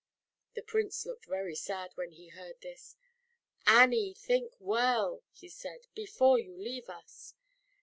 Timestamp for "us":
6.89-7.35